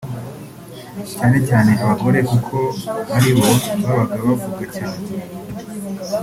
cyane 1.11 1.37
cyane 1.47 1.71
abagore 1.83 2.19
kuko 2.29 2.55
ari 3.17 3.29
bo 3.37 3.49
babaga 3.83 4.17
bavuga 4.27 4.63
cyane 4.75 5.03